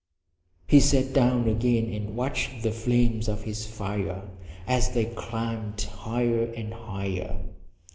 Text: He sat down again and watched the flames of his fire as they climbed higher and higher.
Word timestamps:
He 0.65 0.79
sat 0.79 1.13
down 1.13 1.47
again 1.47 1.93
and 1.93 2.15
watched 2.15 2.63
the 2.63 2.71
flames 2.71 3.27
of 3.27 3.43
his 3.43 3.67
fire 3.67 4.23
as 4.65 4.95
they 4.95 5.05
climbed 5.05 5.79
higher 5.79 6.43
and 6.55 6.73
higher. 6.73 7.39